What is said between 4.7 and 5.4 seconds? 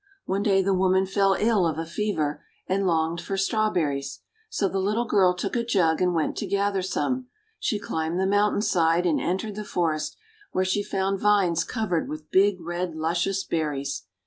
little girl